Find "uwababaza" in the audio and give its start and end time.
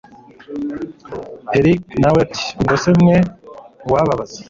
3.85-4.37